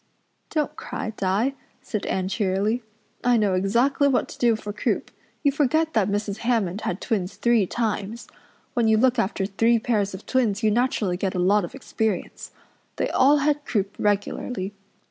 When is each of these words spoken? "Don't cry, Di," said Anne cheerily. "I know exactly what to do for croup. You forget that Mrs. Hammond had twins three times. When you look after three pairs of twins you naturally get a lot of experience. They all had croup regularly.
"Don't 0.49 0.75
cry, 0.75 1.11
Di," 1.11 1.53
said 1.83 2.07
Anne 2.07 2.27
cheerily. 2.27 2.81
"I 3.23 3.37
know 3.37 3.53
exactly 3.53 4.07
what 4.07 4.27
to 4.29 4.39
do 4.39 4.55
for 4.55 4.73
croup. 4.73 5.11
You 5.43 5.51
forget 5.51 5.93
that 5.93 6.09
Mrs. 6.09 6.37
Hammond 6.37 6.81
had 6.81 6.99
twins 6.99 7.35
three 7.35 7.67
times. 7.67 8.27
When 8.73 8.87
you 8.87 8.97
look 8.97 9.19
after 9.19 9.45
three 9.45 9.77
pairs 9.77 10.15
of 10.15 10.25
twins 10.25 10.63
you 10.63 10.71
naturally 10.71 11.17
get 11.17 11.35
a 11.35 11.37
lot 11.37 11.63
of 11.63 11.75
experience. 11.75 12.49
They 12.95 13.11
all 13.11 13.37
had 13.45 13.63
croup 13.63 13.95
regularly. 13.99 14.73